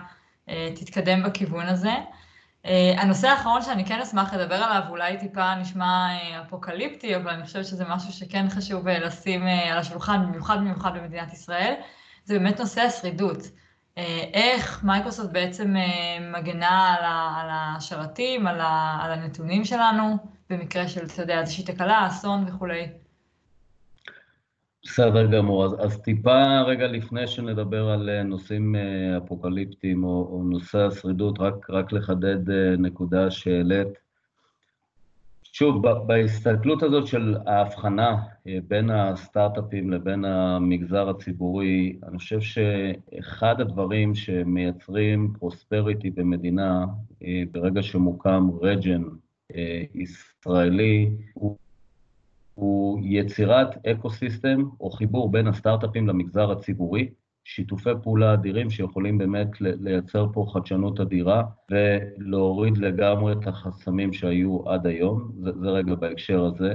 תתקדם 0.76 1.24
בכיוון 1.24 1.66
הזה. 1.66 1.94
הנושא 2.98 3.28
האחרון 3.28 3.62
שאני 3.62 3.86
כן 3.86 4.02
אשמח 4.02 4.34
לדבר 4.34 4.56
עליו, 4.56 4.82
אולי 4.90 5.18
טיפה 5.18 5.56
נשמע 5.56 6.08
אפוקליפטי, 6.42 7.16
אבל 7.16 7.30
אני 7.30 7.46
חושבת 7.46 7.66
שזה 7.66 7.86
משהו 7.86 8.14
שכן 8.14 8.50
חשוב 8.50 8.88
לשים 8.88 9.48
על 9.48 9.78
השולחן, 9.78 10.26
במיוחד 10.28 10.58
במיוחד 10.58 10.92
במדינת 10.96 11.34
ישראל, 11.34 11.74
זה 12.24 12.40
באמת 12.40 12.60
נושא 12.60 12.82
השרידות. 12.82 13.38
אה, 14.00 14.02
איך 14.34 14.84
מייקרוסופט 14.84 15.32
בעצם 15.32 15.76
אה, 15.76 16.38
מגנה 16.38 16.96
על, 17.00 17.50
השרתים, 17.52 18.48
על, 18.48 18.60
הנתונים 19.12 19.66
שלנו, 19.66 20.18
במקרה 20.50 20.88
של, 20.88 21.06
אתה 21.06 21.22
יודע, 21.22 21.40
איזושהי 21.40 21.64
תקלה, 21.64 22.08
אסון 22.08 22.46
וכולי. 22.48 22.88
בסדר 24.84 25.26
גמור, 25.26 25.66
אז, 25.66 25.76
אז 25.80 26.02
טיפה 26.02 26.62
רגע 26.62 26.88
לפני 26.88 27.28
שנדבר 27.28 27.90
על 27.90 28.10
אה, 28.10 28.24
נושאים 28.24 28.76
אה, 28.76 29.18
אפוקליפטיים 29.18 30.04
או, 30.04 30.28
או 30.32 30.44
נושא 30.44 30.78
השרידות, 30.78 31.40
רק, 31.40 31.70
רק 31.70 31.92
לחדד 31.92 32.50
אה, 32.50 32.76
נקודה 32.78 33.32
שהעלית. 33.32 33.88
שוב, 35.56 35.82
בהסתכלות 36.08 36.84
הזאת 36.84 37.08
של 37.08 37.36
ההבחנה 37.46 38.16
בין 38.68 38.90
הסטארט-אפים 38.90 39.92
לבין 39.92 40.26
המגזר 40.26 41.10
הציבורי, 41.10 42.00
אני 42.08 42.18
חושב 42.18 42.42
שאחד 42.42 43.62
הדברים 43.62 44.16
שמייצרים 44.16 45.34
פרוספריטי 45.40 46.10
במדינה, 46.10 46.86
ברגע 47.52 47.84
שמוקם 47.84 48.50
region 48.62 49.04
ישראלי, 49.94 51.10
הוא 51.34 51.58
הוא 52.56 53.00
יצירת 53.04 53.88
אקו-סיסטם 53.88 54.64
או 54.80 54.92
חיבור 54.92 55.32
בין 55.32 55.48
הסטארט-אפים 55.48 56.08
למגזר 56.08 56.52
הציבורי, 56.52 57.10
שיתופי 57.44 57.90
פעולה 58.04 58.34
אדירים 58.34 58.70
שיכולים 58.70 59.18
באמת 59.18 59.48
לייצר 59.62 60.28
פה 60.34 60.46
חדשנות 60.54 61.00
אדירה 61.00 61.44
ולהוריד 61.72 62.78
לגמרי 62.78 63.34
את 63.34 63.48
החסמים 63.48 64.14
שהיו 64.14 64.70
עד 64.70 64.88
היום, 64.88 65.32
זה, 65.40 65.52
זה 65.60 65.70
רגע 65.70 65.96
בהקשר 65.96 66.46
הזה. 66.46 66.74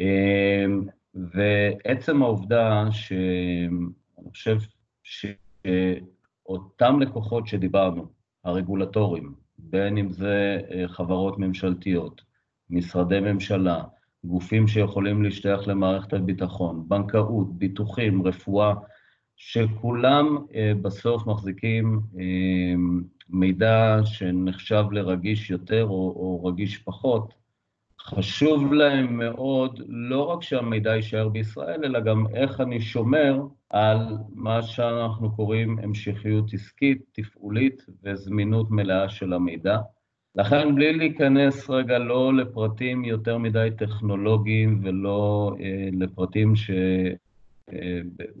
אמ, 0.00 0.82
ועצם 1.14 2.22
העובדה 2.22 2.84
שאני 2.90 4.30
חושב 4.30 4.58
שאותם 5.02 7.00
לקוחות 7.00 7.46
שדיברנו, 7.46 8.06
הרגולטורים, 8.44 9.34
בין 9.58 9.98
אם 9.98 10.12
זה 10.12 10.60
אה, 10.70 10.88
חברות 10.88 11.38
ממשלתיות, 11.38 12.22
משרדי 12.70 13.20
ממשלה, 13.20 13.82
גופים 14.24 14.68
שיכולים 14.68 15.22
להשתייך 15.22 15.68
למערכת 15.68 16.12
הביטחון, 16.12 16.88
בנקאות, 16.88 17.58
ביטוחים, 17.58 18.26
רפואה, 18.26 18.74
שכולם 19.36 20.38
אה, 20.54 20.72
בסוף 20.82 21.26
מחזיקים 21.26 22.00
אה, 22.18 22.74
מידע 23.28 24.00
שנחשב 24.04 24.84
לרגיש 24.90 25.50
יותר 25.50 25.84
או, 25.84 25.90
או 25.90 26.44
רגיש 26.44 26.78
פחות. 26.78 27.34
חשוב 28.00 28.72
להם 28.72 29.18
מאוד 29.18 29.80
לא 29.86 30.22
רק 30.22 30.42
שהמידע 30.42 30.96
יישאר 30.96 31.28
בישראל, 31.28 31.84
אלא 31.84 32.00
גם 32.00 32.26
איך 32.34 32.60
אני 32.60 32.80
שומר 32.80 33.40
על 33.70 33.98
מה 34.34 34.62
שאנחנו 34.62 35.36
קוראים 35.36 35.78
המשכיות 35.78 36.54
עסקית, 36.54 37.02
תפעולית 37.12 37.86
וזמינות 38.02 38.70
מלאה 38.70 39.08
של 39.08 39.32
המידע. 39.32 39.78
לכן 40.36 40.74
בלי 40.74 40.92
להיכנס 40.92 41.70
רגע 41.70 41.98
לא 41.98 42.34
לפרטים 42.34 43.04
יותר 43.04 43.38
מדי 43.38 43.68
טכנולוגיים 43.78 44.80
ולא 44.82 45.52
אה, 45.60 45.88
לפרטים 45.92 46.56
ש... 46.56 46.70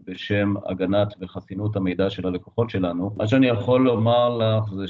בשם 0.04 0.54
הגנת 0.66 1.14
וחסינות 1.20 1.76
המידע 1.76 2.10
של 2.10 2.26
הלקוחות 2.26 2.70
שלנו, 2.70 3.10
מה 3.16 3.26
שאני 3.26 3.46
יכול 3.46 3.84
לומר 3.84 4.38
לך 4.38 4.74
זה 4.74 4.84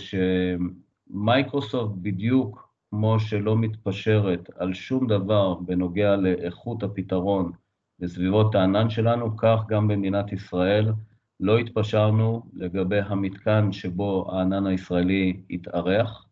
שמייקרוסופט 1.08 1.94
בדיוק 2.02 2.68
כמו 2.90 3.20
שלא 3.20 3.56
מתפשרת 3.56 4.50
על 4.58 4.74
שום 4.74 5.06
דבר 5.06 5.54
בנוגע 5.54 6.16
לאיכות 6.16 6.82
הפתרון 6.82 7.52
בסביבות 8.00 8.54
הענן 8.54 8.90
שלנו, 8.90 9.36
כך 9.36 9.60
גם 9.68 9.88
במדינת 9.88 10.32
ישראל 10.32 10.92
לא 11.40 11.58
התפשרנו 11.58 12.42
לגבי 12.54 13.00
המתקן 13.00 13.72
שבו 13.72 14.30
הענן 14.32 14.66
הישראלי 14.66 15.40
התארח. 15.50 16.26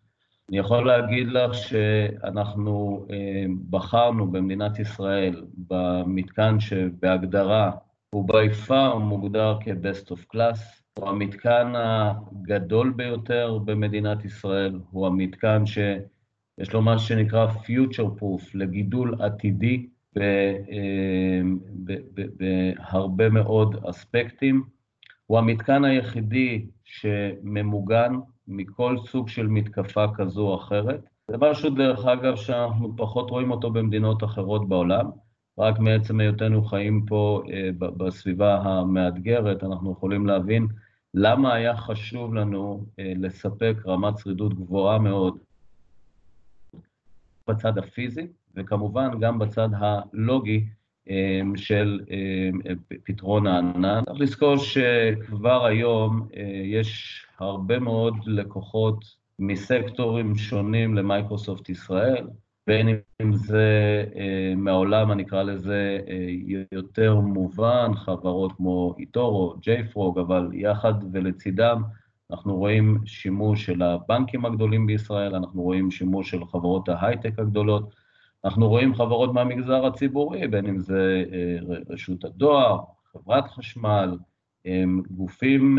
אני 0.49 0.59
יכול 0.59 0.87
להגיד 0.87 1.29
לך 1.29 1.55
שאנחנו 1.55 3.07
אה, 3.11 3.45
בחרנו 3.71 4.27
במדינת 4.31 4.79
ישראל 4.79 5.45
במתקן 5.69 6.61
שבהגדרה 6.61 7.71
הוא 8.15 8.29
by 8.29 8.69
far 8.69 8.99
מוגדר 8.99 9.59
כ-best 9.61 10.07
of 10.07 10.35
class, 10.35 10.83
הוא 10.99 11.09
המתקן 11.09 11.73
הגדול 11.77 12.93
ביותר 12.97 13.59
במדינת 13.65 14.25
ישראל, 14.25 14.81
הוא 14.91 15.07
המתקן 15.07 15.67
שיש 15.67 16.73
לו 16.73 16.83
מה 16.83 16.99
שנקרא 16.99 17.47
future 17.47 18.21
proof 18.21 18.51
לגידול 18.55 19.23
עתידי 19.23 19.87
אה, 20.19 21.41
בהרבה 22.37 23.29
מאוד 23.29 23.85
אספקטים, 23.91 24.63
הוא 25.27 25.39
המתקן 25.39 25.85
היחידי 25.85 26.67
שממוגן 26.85 28.13
מכל 28.49 28.97
סוג 29.07 29.29
של 29.29 29.47
מתקפה 29.47 30.05
כזו 30.15 30.49
או 30.49 30.55
אחרת. 30.55 31.01
זה 31.31 31.37
משהו, 31.41 31.71
דרך 31.71 32.07
אגב, 32.07 32.37
שאנחנו 32.37 32.97
פחות 32.97 33.31
רואים 33.31 33.51
אותו 33.51 33.71
במדינות 33.71 34.25
אחרות 34.25 34.69
בעולם, 34.69 35.11
רק 35.63 35.79
מעצם 35.79 36.21
היותנו 36.21 36.65
חיים 36.65 37.07
פה 37.07 37.43
אה, 37.51 37.71
בסביבה 37.79 38.55
המאתגרת, 38.55 39.65
אנחנו 39.65 39.93
יכולים 39.93 40.27
להבין 40.27 40.67
למה 41.15 41.55
היה 41.55 41.77
חשוב 41.77 42.35
לנו 42.35 42.87
אה, 42.99 43.13
לספק 43.17 43.77
רמת 43.87 44.19
שרידות 44.19 44.55
גבוהה 44.55 44.99
מאוד 44.99 45.39
בצד 47.49 47.79
הפיזי, 47.79 48.27
וכמובן 48.55 49.21
גם 49.21 49.39
בצד 49.39 49.69
הלוגי 49.79 50.67
אה, 51.11 51.41
של 51.57 52.01
פתרון 53.05 53.47
הענן. 53.47 54.03
צריך 54.05 54.21
לזכור 54.21 54.57
שכבר 54.57 55.67
היום 55.67 56.29
יש 56.65 57.23
הרבה 57.39 57.79
מאוד 57.79 58.15
לקוחות 58.27 59.05
מסקטורים 59.39 60.37
שונים 60.37 60.95
למייקרוסופט 60.95 61.69
ישראל, 61.69 62.27
בין 62.67 62.89
אם 63.23 63.33
זה 63.33 64.05
אה, 64.17 64.55
מהעולם, 64.57 65.13
אני 65.13 65.23
אקרא 65.23 65.43
לזה 65.43 65.99
אה, 66.09 66.27
יותר 66.73 67.21
מובן, 67.21 67.95
חברות 67.95 68.53
כמו 68.53 68.95
איטורו, 68.99 69.55
ג'ייפרוג, 69.61 70.19
אבל 70.19 70.49
יחד 70.53 70.95
ולצידם 71.13 71.83
אנחנו 72.31 72.57
רואים 72.57 72.99
שימוש 73.07 73.67
של 73.67 73.83
הבנקים 73.83 74.45
הגדולים 74.45 74.87
בישראל, 74.87 75.35
אנחנו 75.35 75.63
רואים 75.63 75.91
שימוש 75.91 76.31
של 76.31 76.45
חברות 76.45 76.89
ההייטק 76.89 77.39
הגדולות, 77.39 77.95
אנחנו 78.45 78.69
רואים 78.69 78.95
חברות 78.95 79.35
מהמגזר 79.35 79.87
הציבורי, 79.87 80.49
בין 80.49 80.67
אם 80.67 80.79
זה 80.79 81.25
אה, 81.33 81.57
רשות 81.91 82.25
הדואר, 82.25 82.81
חברת 83.13 83.51
חשמל, 83.51 84.17
גופים 85.11 85.79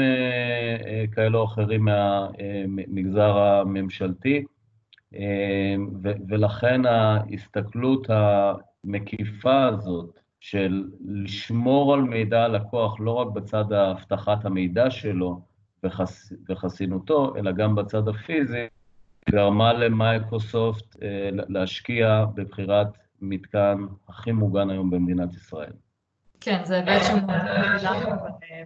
כאלו 1.11 1.39
או 1.39 1.45
אחרים 1.45 1.85
מהמגזר 1.85 3.37
הממשלתי, 3.37 4.43
ולכן 6.30 6.86
ההסתכלות 6.86 8.08
המקיפה 8.10 9.65
הזאת 9.65 10.19
של 10.39 10.89
לשמור 11.06 11.93
על 11.93 12.02
מידע 12.02 12.43
הלקוח 12.43 12.95
לא 12.99 13.12
רק 13.12 13.28
בצד 13.28 13.73
האבטחת 13.73 14.45
המידע 14.45 14.91
שלו 14.91 15.41
וחס, 15.84 16.34
וחסינותו, 16.49 17.36
אלא 17.38 17.52
גם 17.52 17.76
בצד 17.76 18.08
הפיזי, 18.08 18.65
גרמה 19.30 19.73
למייקרוסופט 19.73 21.04
אה, 21.04 21.30
להשקיע 21.34 22.26
בבחירת 22.36 22.88
מתקן 23.21 23.86
הכי 24.10 24.32
מוגן 24.32 24.69
היום 24.69 24.89
במדינת 24.89 25.34
ישראל. 25.34 25.73
כן, 26.41 26.62
זה 26.63 26.76
היבט 26.76 27.02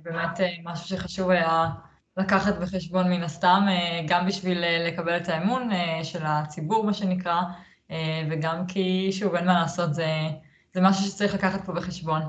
באמת 0.04 0.40
אה, 0.40 0.48
משהו 0.64 0.88
שחשוב 0.88 1.30
היה 1.30 1.70
לקחת 2.18 2.58
בחשבון 2.62 3.10
מן 3.10 3.24
הסתם, 3.24 3.66
אה, 3.68 4.02
גם 4.08 4.26
בשביל 4.26 4.64
לקבל 4.88 5.18
את 5.18 5.30
האמון 5.30 5.70
של 6.04 6.20
הציבור, 6.26 6.84
מה 6.84 6.94
שנקרא, 6.94 7.42
וגם 8.30 8.68
כי, 8.68 9.12
שוב, 9.12 9.36
אין 9.36 9.46
מה 9.46 9.54
לעשות, 9.54 9.94
זה, 9.94 10.08
זה 10.74 10.82
משהו 10.82 11.06
שצריך 11.06 11.34
לקחת 11.34 11.66
פה 11.66 11.74
בחשבון. 11.74 12.22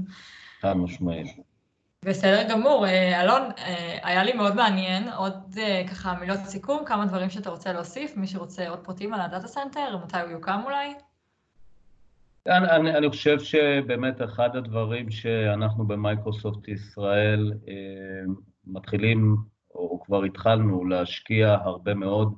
חד 0.62 0.72
משמעית. 0.72 1.26
בסדר 2.04 2.48
גמור. 2.50 2.86
אלון, 3.22 3.42
היה 4.02 4.24
לי 4.24 4.32
מאוד 4.32 4.54
מעניין, 4.54 5.08
עוד 5.08 5.58
ככה 5.90 6.14
מילות 6.20 6.40
סיכום, 6.44 6.84
כמה 6.86 7.06
דברים 7.06 7.30
שאתה 7.30 7.50
רוצה 7.50 7.72
להוסיף, 7.72 8.16
מי 8.16 8.26
שרוצה 8.26 8.68
עוד 8.68 8.78
פרטים 8.78 9.14
על 9.14 9.20
ה 9.20 9.25
data 9.25 9.46
center, 9.46 9.98
מתי 10.04 10.20
הוא 10.20 10.30
יוקם 10.30 10.60
אולי? 10.64 10.94
אני, 12.48 12.70
אני, 12.70 12.96
אני 12.96 13.08
חושב 13.08 13.38
שבאמת 13.38 14.22
אחד 14.22 14.56
הדברים 14.56 15.10
שאנחנו 15.10 15.86
במייקרוסופט 15.86 16.68
ישראל 16.68 17.52
אה, 17.68 17.74
מתחילים, 18.68 19.36
או 19.74 20.00
כבר 20.04 20.24
התחלנו 20.24 20.84
להשקיע 20.84 21.56
הרבה 21.62 21.94
מאוד, 21.94 22.34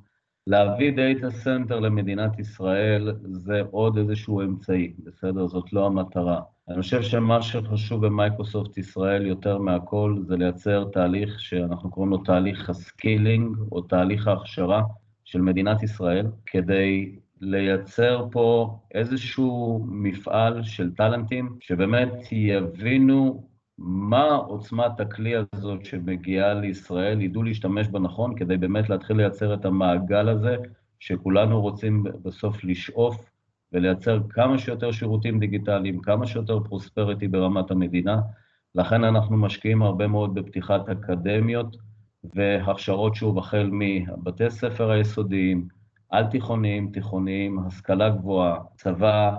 להביא 0.47 0.93
data 0.97 1.31
center 1.31 1.81
למדינת 1.81 2.39
ישראל 2.39 3.13
זה 3.23 3.63
עוד 3.71 3.99
איזשהו 3.99 4.41
אמצעי, 4.41 4.93
בסדר? 4.99 5.47
זאת 5.47 5.73
לא 5.73 5.87
המטרה. 5.87 6.41
אני 6.69 6.83
חושב 6.83 7.03
שמה 7.03 7.43
שחשוב 7.43 8.07
במייקרוסופט 8.07 8.79
ישראל 8.79 9.27
יותר 9.27 9.59
מהכל 9.59 10.17
זה 10.23 10.37
לייצר 10.37 10.85
תהליך 10.93 11.41
שאנחנו 11.41 11.91
קוראים 11.91 12.11
לו 12.11 12.19
תהליך 12.19 12.71
ה 12.71 12.80
skilling 12.80 13.57
או 13.73 13.81
תהליך 13.81 14.29
ההכשרה 14.29 14.83
של 15.25 15.41
מדינת 15.41 15.83
ישראל, 15.83 16.27
כדי 16.47 17.19
לייצר 17.41 18.27
פה 18.33 18.79
איזשהו 18.95 19.85
מפעל 19.89 20.63
של 20.63 20.95
טאלנטים, 20.95 21.57
שבאמת 21.61 22.13
יבינו 22.33 23.50
מה 23.83 24.35
עוצמת 24.35 25.01
הכלי 25.01 25.35
הזאת 25.37 25.85
שמגיעה 25.85 26.55
לישראל, 26.55 27.21
ידעו 27.21 27.43
להשתמש 27.43 27.89
בה 27.89 27.99
נכון, 27.99 28.35
כדי 28.37 28.57
באמת 28.57 28.91
להתחיל 28.91 29.17
לייצר 29.17 29.55
את 29.55 29.65
המעגל 29.65 30.29
הזה, 30.29 30.57
שכולנו 30.99 31.61
רוצים 31.61 32.05
בסוף 32.23 32.65
לשאוף 32.65 33.31
ולייצר 33.73 34.21
כמה 34.31 34.59
שיותר 34.59 34.93
שירותים 34.93 35.41
דיגיטליים, 35.41 36.01
כמה 36.01 36.27
שיותר 36.27 36.61
פרוספריטי 36.61 37.29
ברמת 37.29 37.71
המדינה. 37.71 38.21
לכן 38.75 39.05
אנחנו 39.05 39.37
משקיעים 39.37 39.83
הרבה 39.83 40.07
מאוד 40.07 40.35
בפתיחת 40.35 40.89
אקדמיות 40.89 41.77
והכשרות 42.35 43.15
שוב 43.15 43.39
החל 43.39 43.71
מבתי 43.73 44.51
ספר 44.51 44.91
היסודיים, 44.91 45.69
על 46.09 46.27
תיכוניים, 46.27 46.91
תיכוניים, 46.93 47.59
השכלה 47.67 48.11
גבוהה, 48.11 48.59
צבא, 48.77 49.37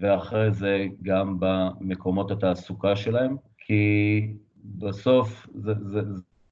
ואחרי 0.00 0.52
זה 0.52 0.86
גם 1.02 1.36
במקומות 1.38 2.30
התעסוקה 2.30 2.96
שלהם, 2.96 3.36
כי 3.68 4.26
בסוף 4.64 5.46
זה, 5.54 5.72
זה, 5.80 6.00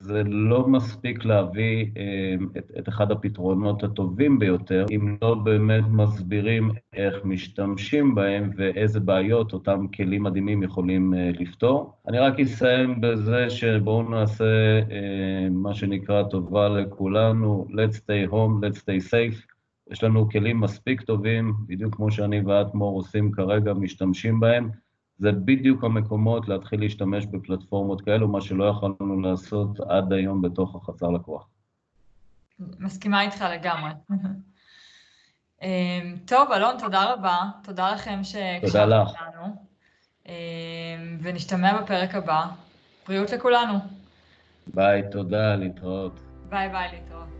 זה 0.00 0.22
לא 0.24 0.68
מספיק 0.68 1.24
להביא 1.24 1.86
אה, 1.96 2.34
את, 2.58 2.72
את 2.78 2.88
אחד 2.88 3.10
הפתרונות 3.10 3.84
הטובים 3.84 4.38
ביותר, 4.38 4.86
אם 4.90 5.16
לא 5.22 5.34
באמת 5.34 5.84
מסבירים 5.90 6.70
איך 6.92 7.14
משתמשים 7.24 8.14
בהם 8.14 8.50
ואיזה 8.56 9.00
בעיות 9.00 9.52
אותם 9.52 9.86
כלים 9.96 10.22
מדהימים 10.22 10.62
יכולים 10.62 11.14
אה, 11.14 11.30
לפתור. 11.38 11.92
אני 12.08 12.18
רק 12.18 12.40
אסיים 12.40 13.00
בזה 13.00 13.50
שבואו 13.50 14.02
נעשה 14.02 14.44
אה, 14.90 15.48
מה 15.50 15.74
שנקרא 15.74 16.22
טובה 16.22 16.68
לכולנו, 16.68 17.66
let's 17.70 17.94
stay 17.94 18.32
home, 18.32 18.64
let's 18.64 18.78
stay 18.78 19.10
safe. 19.10 19.56
יש 19.90 20.04
לנו 20.04 20.30
כלים 20.30 20.60
מספיק 20.60 21.00
טובים, 21.00 21.54
בדיוק 21.66 21.94
כמו 21.94 22.10
שאני 22.10 22.40
ואת 22.40 22.74
מור 22.74 22.96
עושים 22.96 23.32
כרגע, 23.32 23.74
משתמשים 23.74 24.40
בהם. 24.40 24.70
זה 25.18 25.32
בדיוק 25.32 25.84
המקומות 25.84 26.48
להתחיל 26.48 26.80
להשתמש 26.80 27.26
בפלטפורמות 27.26 28.00
כאלו, 28.00 28.28
מה 28.28 28.40
שלא 28.40 28.64
יכולנו 28.64 29.20
לעשות 29.20 29.80
עד 29.80 30.12
היום 30.12 30.42
בתוך 30.42 30.76
החצר 30.76 31.10
לקוח. 31.10 31.48
מסכימה 32.78 33.22
איתך 33.22 33.44
לגמרי. 33.52 33.90
אמ, 35.62 36.16
טוב, 36.24 36.52
אלון, 36.52 36.74
תודה 36.78 37.12
רבה. 37.12 37.38
תודה 37.62 37.92
לכם 37.92 38.24
שהקשבתם 38.24 38.88
לנו. 38.88 39.66
אמ, 40.28 40.32
ונשתמע 41.22 41.82
בפרק 41.82 42.14
הבא. 42.14 42.46
בריאות 43.08 43.30
לכולנו. 43.30 43.78
ביי, 44.74 45.02
תודה, 45.10 45.56
להתראות. 45.56 46.20
ביי 46.48 46.68
ביי, 46.68 46.88
להתראות. 46.92 47.35